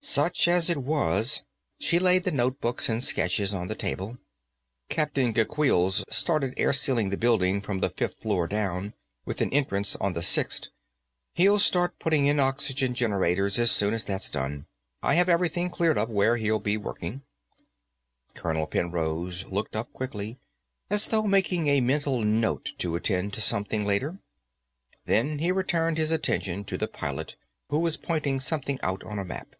[0.00, 1.42] "Such as it was."
[1.80, 4.16] She laid the notebooks and sketches on the table.
[4.88, 8.94] "Captain Gicquel's started airsealing the building from the fifth floor down,
[9.26, 10.68] with an entrance on the sixth;
[11.34, 14.66] he'll start putting in oxygen generators as soon as that's done.
[15.02, 17.22] I have everything cleared up where he'll be working."
[18.34, 20.38] Colonel Penrose looked up quickly,
[20.88, 24.20] as though making a mental note to attend to something later.
[25.06, 27.34] Then he returned his attention to the pilot,
[27.68, 29.56] who was pointing something out on a map.